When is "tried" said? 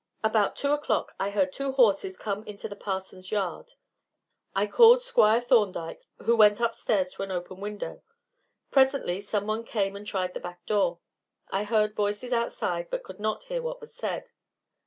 10.07-10.33